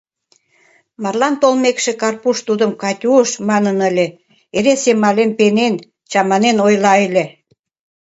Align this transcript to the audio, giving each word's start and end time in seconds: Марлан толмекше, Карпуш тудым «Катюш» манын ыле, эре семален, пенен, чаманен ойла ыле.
Марлан 1.01 1.35
толмекше, 1.41 1.91
Карпуш 2.01 2.37
тудым 2.47 2.71
«Катюш» 2.81 3.29
манын 3.49 3.77
ыле, 3.89 4.07
эре 4.57 4.73
семален, 4.83 5.31
пенен, 5.37 5.73
чаманен 6.11 6.57
ойла 6.67 6.93
ыле. 7.07 7.25